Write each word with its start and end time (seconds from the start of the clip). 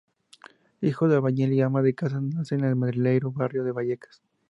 Hijo 0.81 1.07
de 1.07 1.13
albañil 1.17 1.53
y 1.53 1.61
ama 1.61 1.83
de 1.83 1.93
casa, 1.93 2.19
nace 2.19 2.55
en 2.55 2.63
el 2.63 2.75
madrileño 2.75 3.31
barrio 3.31 3.63
de 3.63 3.71
Vallecas. 3.71 4.23